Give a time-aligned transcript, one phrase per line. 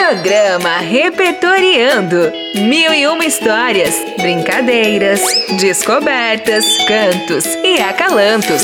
[0.00, 2.32] Programa Repertoriando.
[2.54, 5.20] Mil e uma histórias, brincadeiras,
[5.60, 8.62] descobertas, cantos e acalantos.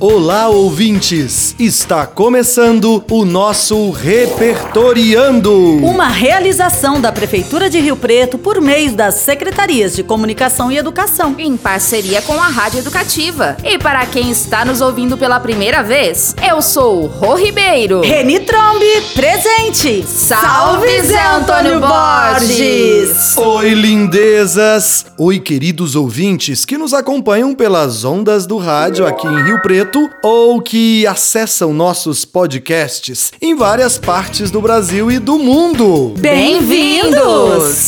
[0.00, 1.54] Olá, ouvintes!
[1.56, 5.76] Está começando o nosso Repertoriando.
[5.76, 11.36] Uma realização da Prefeitura de Rio Preto por meio das Secretarias de Comunicação e Educação.
[11.38, 13.56] Em parceria com a Rádio Educativa.
[13.62, 18.00] E para quem está nos ouvindo pela primeira vez, eu sou o Rô Ribeiro.
[18.00, 20.04] Reni Trombe, presente!
[20.06, 23.36] Salve, Zé Antônio Borges!
[23.36, 25.06] Oi, lindezas!
[25.16, 29.83] Oi, queridos ouvintes que nos acompanham pelas ondas do rádio aqui em Rio Preto
[30.22, 36.14] ou que acessam nossos podcasts em várias partes do Brasil e do mundo.
[36.18, 37.83] Bem-vindos!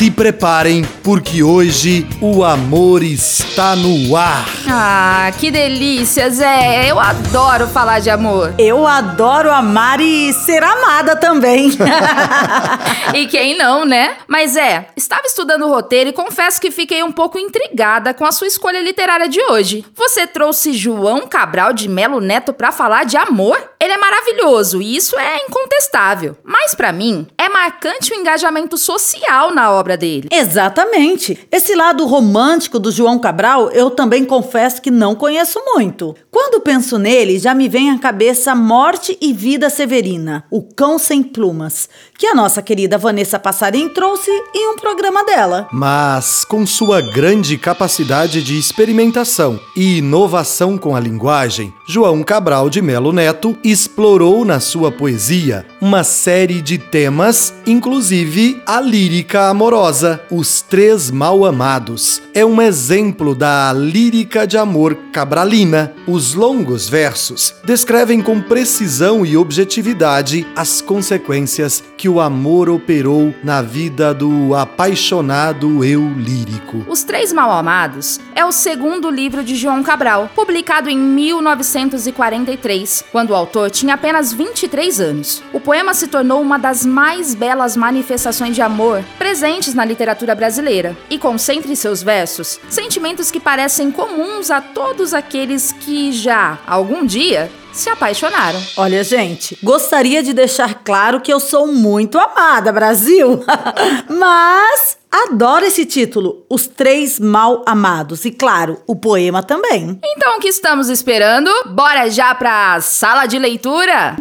[0.00, 4.46] Se preparem, porque hoje o amor está no ar.
[4.66, 6.90] Ah, que delícia, Zé!
[6.90, 8.54] Eu adoro falar de amor.
[8.58, 11.76] Eu adoro amar e ser amada também.
[13.14, 14.16] e quem não, né?
[14.26, 18.32] Mas é, estava estudando o roteiro e confesso que fiquei um pouco intrigada com a
[18.32, 19.84] sua escolha literária de hoje.
[19.94, 24.96] Você trouxe João Cabral de Melo Neto para falar de amor, ele é maravilhoso e
[24.96, 26.38] isso é incontestável.
[26.42, 30.28] Mas para mim, marcante o engajamento social na obra dele.
[30.30, 31.38] Exatamente.
[31.50, 36.14] Esse lado romântico do João Cabral, eu também confesso que não conheço muito.
[36.30, 41.22] Quando penso nele, já me vem à cabeça Morte e Vida Severina, O Cão Sem
[41.22, 41.88] Plumas,
[42.20, 45.66] que a nossa querida Vanessa Passarim trouxe em um programa dela.
[45.72, 52.82] Mas, com sua grande capacidade de experimentação e inovação com a linguagem, João Cabral de
[52.82, 60.20] Melo Neto explorou na sua poesia uma série de temas, inclusive a lírica amorosa.
[60.30, 65.94] Os Três Mal Amados é um exemplo da lírica de amor cabralina.
[66.06, 73.62] Os longos versos descrevem com precisão e objetividade as consequências que o amor operou na
[73.62, 76.84] vida do apaixonado eu lírico.
[76.88, 83.30] Os Três Mal Amados é o segundo livro de João Cabral, publicado em 1943, quando
[83.30, 85.42] o autor tinha apenas 23 anos.
[85.52, 90.96] O poema se tornou uma das mais belas manifestações de amor presentes na literatura brasileira
[91.08, 97.06] e concentra em seus versos sentimentos que parecem comuns a todos aqueles que já, algum
[97.06, 98.60] dia, se apaixonaram.
[98.76, 103.42] Olha, gente, gostaria de deixar claro que eu sou muito amada, Brasil.
[104.08, 108.24] Mas adoro esse título, Os Três Mal Amados.
[108.24, 109.98] E claro, o poema também.
[110.04, 111.50] Então o que estamos esperando?
[111.66, 114.16] Bora já pra sala de leitura?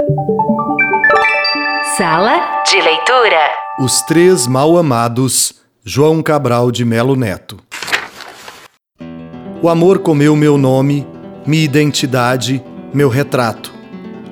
[1.97, 3.49] Sala de leitura.
[3.79, 7.57] Os Três Mal Amados, João Cabral de Melo Neto.
[9.61, 11.05] O amor comeu meu nome,
[11.45, 12.63] minha identidade,
[12.93, 13.73] meu retrato.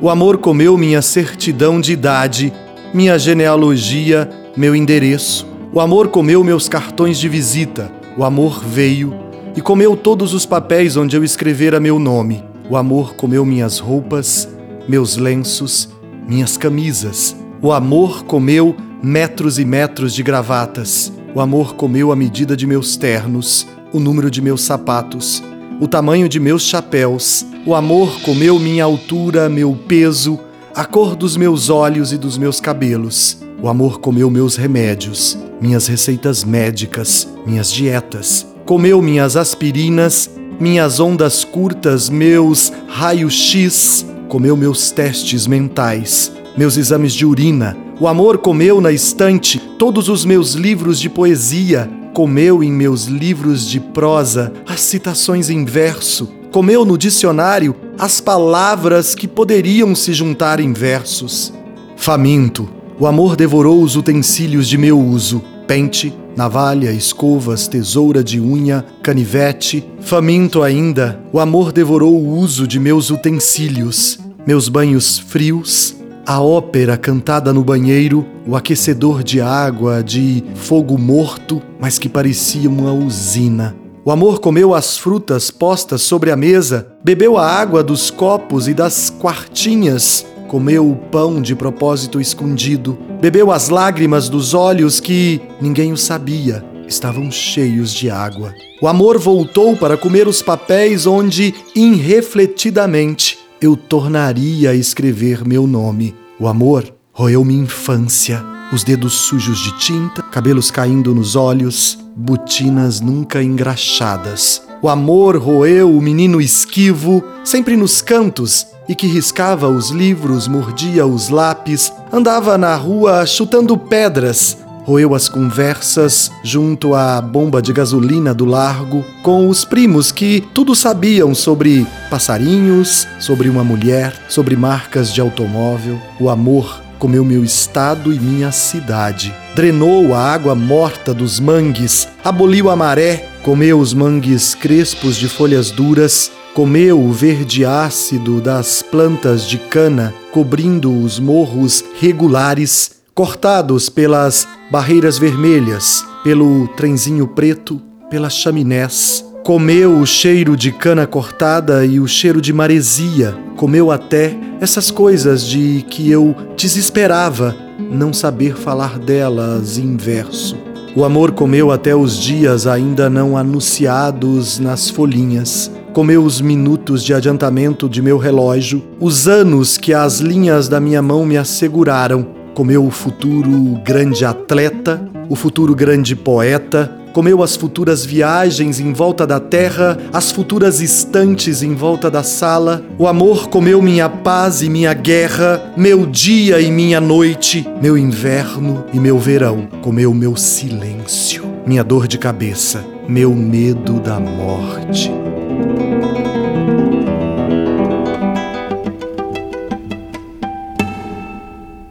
[0.01, 2.53] O amor comeu minha certidão de idade,
[2.93, 5.47] minha genealogia, meu endereço.
[5.73, 7.91] O amor comeu meus cartões de visita.
[8.17, 9.13] O amor veio
[9.55, 12.43] e comeu todos os papéis onde eu escrevera meu nome.
[12.69, 14.47] O amor comeu minhas roupas,
[14.87, 15.89] meus lenços,
[16.27, 17.35] minhas camisas.
[17.61, 21.11] O amor comeu metros e metros de gravatas.
[21.33, 25.43] O amor comeu a medida de meus ternos, o número de meus sapatos,
[25.79, 27.45] o tamanho de meus chapéus.
[27.67, 30.39] O amor comeu minha altura, meu peso,
[30.73, 33.39] a cor dos meus olhos e dos meus cabelos.
[33.61, 38.47] O amor comeu meus remédios, minhas receitas médicas, minhas dietas.
[38.65, 44.05] Comeu minhas aspirinas, minhas ondas curtas, meus raio-x.
[44.29, 47.75] Comeu meus testes mentais, meus exames de urina.
[47.99, 53.69] O amor comeu na estante todos os meus livros de poesia, comeu em meus livros
[53.69, 60.59] de prosa as citações em verso, comeu no dicionário as palavras que poderiam se juntar
[60.59, 61.53] em versos.
[61.95, 62.69] Faminto,
[62.99, 69.83] o amor devorou os utensílios de meu uso: pente, navalha, escovas, tesoura de unha, canivete.
[69.99, 75.95] Faminto ainda, o amor devorou o uso de meus utensílios, meus banhos frios,
[76.25, 82.69] a ópera cantada no banheiro, o aquecedor de água de fogo morto, mas que parecia
[82.69, 83.75] uma usina.
[84.07, 88.73] O amor comeu as frutas postas sobre a mesa, bebeu a água dos copos e
[88.73, 95.91] das quartinhas, comeu o pão de propósito escondido, bebeu as lágrimas dos olhos que, ninguém
[95.91, 98.53] o sabia, estavam cheios de água.
[98.81, 106.15] O amor voltou para comer os papéis onde, irrefletidamente, eu tornaria a escrever meu nome.
[106.39, 112.99] O amor roeu minha infância, os dedos sujos de tinta, cabelos caindo nos olhos, botinas
[112.99, 114.61] nunca engraxadas.
[114.81, 121.05] O amor roeu o menino esquivo, sempre nos cantos, e que riscava os livros, mordia
[121.05, 128.33] os lápis, andava na rua chutando pedras, roeu as conversas junto à bomba de gasolina
[128.33, 135.13] do largo com os primos que tudo sabiam sobre passarinhos, sobre uma mulher, sobre marcas
[135.13, 139.33] de automóvel, o amor comeu meu estado e minha cidade.
[139.55, 145.71] Drenou a água morta dos mangues, aboliu a maré, comeu os mangues crespos de folhas
[145.71, 154.47] duras, comeu o verde ácido das plantas de cana, cobrindo os morros regulares cortados pelas
[154.69, 159.26] barreiras vermelhas, pelo trenzinho preto, pelas chaminés.
[159.47, 163.33] Comeu o cheiro de cana cortada e o cheiro de maresia.
[163.55, 170.57] Comeu até essas coisas de que eu desesperava não saber falar delas em verso.
[170.93, 175.71] O amor comeu até os dias ainda não anunciados nas folhinhas.
[175.93, 181.01] Comeu os minutos de adiantamento de meu relógio, os anos que as linhas da minha
[181.01, 184.99] mão me asseguraram comeu o futuro grande atleta,
[185.29, 191.63] o futuro grande poeta, comeu as futuras viagens em volta da terra, as futuras estantes
[191.63, 192.85] em volta da sala.
[192.95, 198.85] O amor comeu minha paz e minha guerra, meu dia e minha noite, meu inverno
[198.93, 199.67] e meu verão.
[199.81, 205.11] Comeu meu silêncio, minha dor de cabeça, meu medo da morte.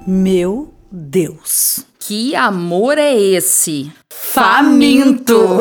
[0.06, 1.84] Meu Deus.
[2.06, 3.90] Que amor é esse?
[4.08, 5.58] Faminto!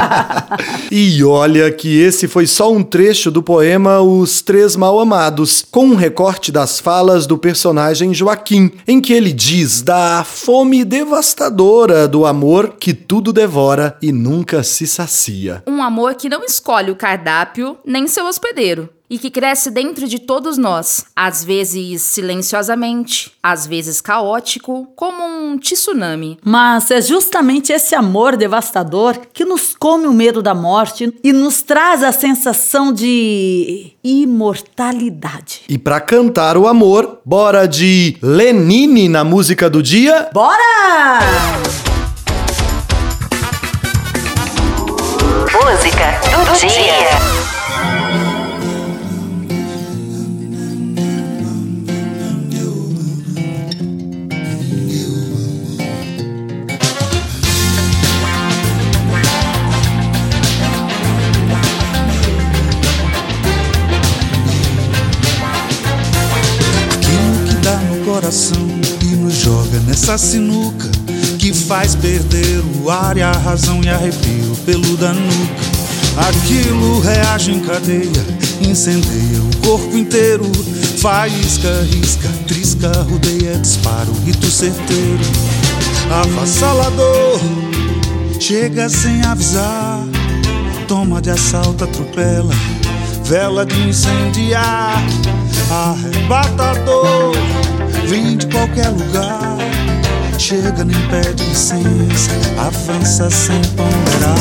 [0.90, 5.84] e olha que esse foi só um trecho do poema Os Três Mal Amados, com
[5.88, 12.24] um recorte das falas do personagem Joaquim, em que ele diz da fome devastadora do
[12.24, 15.62] amor que tudo devora e nunca se sacia.
[15.66, 20.20] Um amor que não escolhe o cardápio nem seu hospedeiro e que cresce dentro de
[20.20, 26.38] todos nós, às vezes silenciosamente, às vezes caótico, como um tsunami.
[26.44, 31.60] Mas é justamente esse amor devastador que nos come o medo da morte e nos
[31.60, 35.62] traz a sensação de imortalidade.
[35.68, 40.28] E para cantar o amor, bora de Lenine na música do dia?
[40.32, 41.18] Bora!
[45.52, 47.49] Música do dia.
[68.20, 68.68] Coração
[69.00, 70.90] e nos joga nessa sinuca
[71.38, 75.54] que faz perder o ar e a razão e arrepio pelo da nuca.
[76.28, 78.26] Aquilo reage em cadeia,
[78.60, 80.44] incendeia o corpo inteiro,
[80.98, 85.24] faísca, risca, trisca, rodeia, dispara o rito certeiro.
[86.10, 87.40] Avassalador,
[88.38, 90.04] chega sem avisar,
[90.86, 92.52] toma de assalto, atropela,
[93.24, 95.02] vela de incendiar,
[95.70, 97.32] arrebatador
[98.06, 99.56] Vem de qualquer lugar,
[100.38, 104.34] chega, nem pede licença, avança sem ponderar.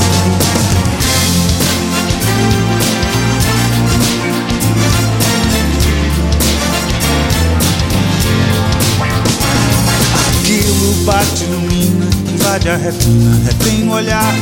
[10.30, 14.36] Aquilo bate no mina, invade a retina, retém o olhar.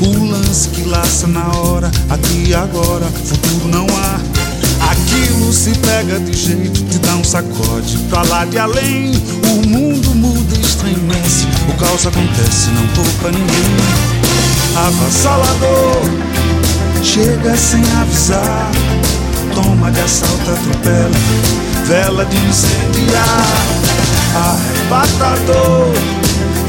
[0.00, 4.31] O lance que laça na hora, aqui e agora, futuro não há.
[5.52, 9.12] Se pega de jeito, te dá um sacode pra lá de além.
[9.44, 13.76] O mundo muda estremece, o caos acontece, não poupa ninguém.
[14.74, 16.02] Avassalador,
[17.04, 18.70] chega sem avisar,
[19.54, 21.10] toma de assalto, atropela,
[21.84, 23.46] vela de incendiar.
[24.34, 25.92] Arrebatador,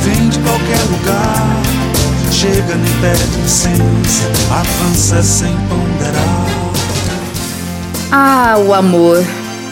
[0.04, 1.64] vem de qualquer lugar,
[2.30, 6.23] chega nem pede licença, avança sem ponderar.
[8.16, 9.18] Ah, o amor,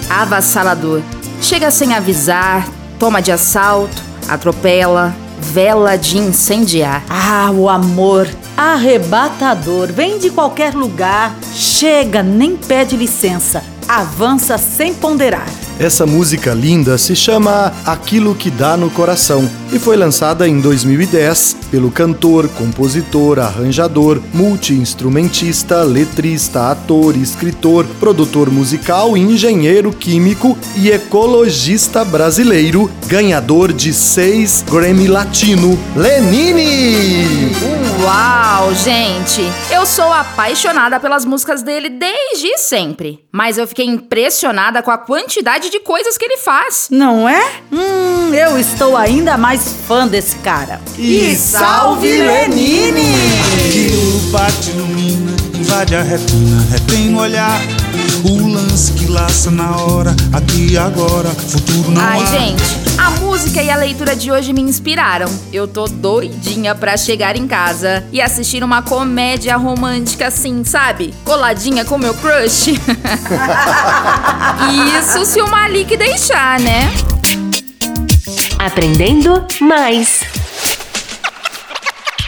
[0.10, 1.03] avassalador.
[1.39, 2.67] Chega sem avisar,
[2.98, 7.03] toma de assalto, atropela, vela de incendiar.
[7.07, 9.93] Ah, o amor, arrebatador.
[9.93, 15.45] Vem de qualquer lugar, chega, nem pede licença, avança sem ponderar.
[15.79, 21.57] Essa música linda se chama Aquilo que Dá no Coração e foi lançada em 2010
[21.71, 32.91] pelo cantor, compositor, arranjador, multi-instrumentista, letrista, ator, escritor, produtor musical, engenheiro químico e ecologista brasileiro,
[33.07, 37.90] ganhador de seis Grammy Latino, Lenine!
[38.03, 39.41] Uau, gente!
[39.70, 43.24] Eu sou apaixonada pelas músicas dele desde sempre.
[43.31, 46.88] Mas eu fiquei impressionada com a quantidade de coisas que ele faz.
[46.89, 47.43] Não é?
[47.72, 50.81] Hum, eu estou ainda mais fã desse cara.
[50.98, 53.13] E salve Lenine!
[53.53, 57.62] Aquilo bate no mina, invade a retina, retém no olhar.
[58.71, 62.25] Lance que laça na hora, aqui e agora, futuro não Ai, há.
[62.25, 62.63] gente,
[62.97, 65.29] a música e a leitura de hoje me inspiraram.
[65.51, 71.13] Eu tô doidinha pra chegar em casa e assistir uma comédia romântica assim, sabe?
[71.25, 72.67] Coladinha com meu crush.
[74.97, 76.93] Isso se o Malik deixar, né?
[78.57, 80.21] Aprendendo mais.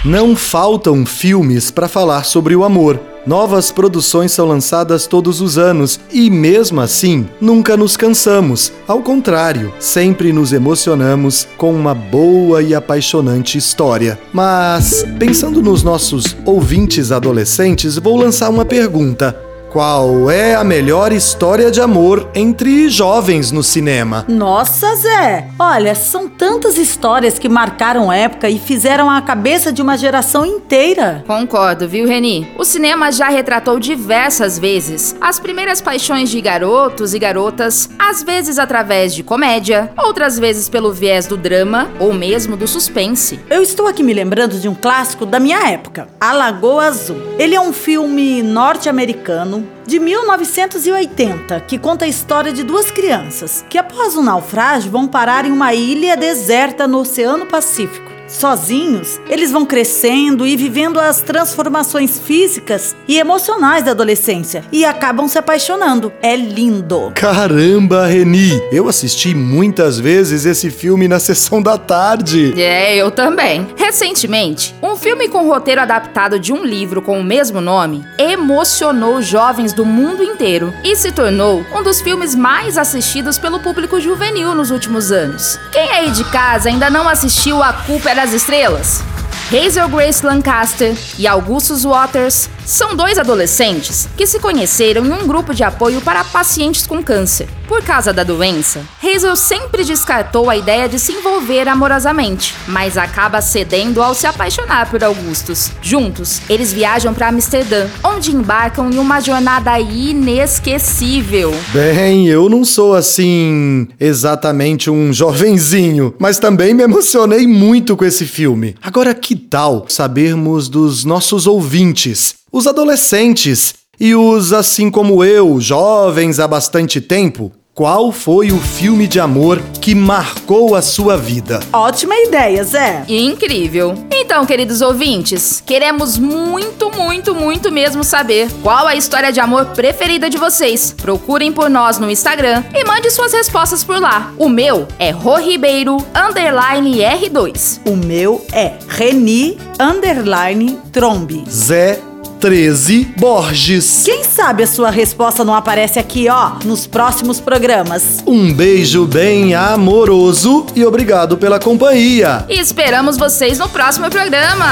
[0.03, 3.12] Não faltam filmes para falar sobre o amor.
[3.25, 8.73] Novas produções são lançadas todos os anos e, mesmo assim, nunca nos cansamos.
[8.85, 14.19] Ao contrário, sempre nos emocionamos com uma boa e apaixonante história.
[14.33, 19.52] Mas, pensando nos nossos ouvintes adolescentes, vou lançar uma pergunta.
[19.73, 24.23] Qual é a melhor história de amor entre jovens no cinema?
[24.29, 25.47] Nossa, Zé!
[25.57, 31.23] Olha, são tantas histórias que marcaram época e fizeram a cabeça de uma geração inteira.
[31.25, 32.53] Concordo, viu, Reni?
[32.55, 38.59] O cinema já retratou diversas vezes as primeiras paixões de garotos e garotas, às vezes
[38.59, 43.39] através de comédia, outras vezes pelo viés do drama ou mesmo do suspense.
[43.49, 47.17] Eu estou aqui me lembrando de um clássico da minha época, A Lagoa Azul.
[47.39, 53.77] Ele é um filme norte-americano de 1980 que conta a história de duas crianças que,
[53.77, 58.12] após um naufrágio, vão parar em uma ilha deserta no Oceano Pacífico.
[58.33, 65.27] Sozinhos, eles vão crescendo e vivendo as transformações físicas e emocionais da adolescência e acabam
[65.27, 66.11] se apaixonando.
[66.21, 67.11] É lindo.
[67.13, 68.59] Caramba, Reni!
[68.71, 72.59] Eu assisti muitas vezes esse filme na sessão da tarde.
[72.59, 73.67] É, eu também.
[73.77, 79.73] Recentemente, um filme com roteiro adaptado de um livro com o mesmo nome emocionou jovens
[79.73, 84.71] do mundo inteiro e se tornou um dos filmes mais assistidos pelo público juvenil nos
[84.71, 85.59] últimos anos.
[85.71, 89.03] Quem aí de casa ainda não assistiu A Culpa é das Estrelas?
[89.51, 95.53] Hazel Grace Lancaster e Augustus Waters são dois adolescentes que se conheceram em um grupo
[95.53, 97.49] de apoio para pacientes com câncer.
[97.67, 103.41] Por causa da doença, Hazel sempre descartou a ideia de se envolver amorosamente, mas acaba
[103.41, 105.71] cedendo ao se apaixonar por Augustus.
[105.81, 111.53] Juntos, eles viajam para Amsterdã, onde embarcam em uma jornada inesquecível.
[111.73, 118.25] Bem, eu não sou assim exatamente um jovenzinho, mas também me emocionei muito com esse
[118.25, 118.75] filme.
[118.81, 126.39] Agora, que tal sabermos dos nossos ouvintes, os adolescentes e os assim como eu, jovens
[126.39, 127.51] há bastante tempo?
[127.75, 131.59] Qual foi o filme de amor que marcou a sua vida?
[131.73, 133.03] Ótima ideia, Zé.
[133.07, 133.95] Incrível!
[134.11, 140.29] Então, queridos ouvintes, queremos muito, muito, muito mesmo saber qual a história de amor preferida
[140.29, 140.93] de vocês.
[141.01, 144.31] Procurem por nós no Instagram e mande suas respostas por lá.
[144.37, 145.11] O meu é
[145.43, 147.79] Ribeiro, underline R2.
[147.87, 151.43] O meu é Reni Underline Trombe.
[151.49, 151.99] Zé
[152.43, 154.03] 13 Borges.
[154.03, 158.21] Quem sabe a sua resposta não aparece aqui, ó, nos próximos programas.
[158.27, 162.43] Um beijo bem amoroso e obrigado pela companhia.
[162.49, 164.65] E esperamos vocês no próximo programa.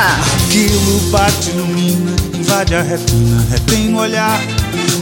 [0.49, 4.41] Aquilo bate no mina, invade a retina, retém no olhar.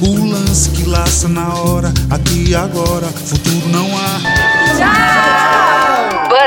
[0.03, 5.88] O lance que laça na hora, aqui e agora, futuro não há.